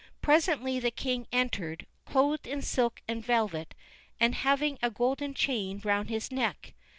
[0.19, 3.75] Presently the king entered, clothed in silk and velvet,
[4.19, 6.73] and having a golden chain round his neck.